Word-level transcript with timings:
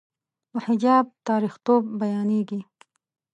د 0.51 0.53
حجاب 0.65 1.05
تاریخيتوب 1.27 1.83
بیانېږي. 1.99 2.61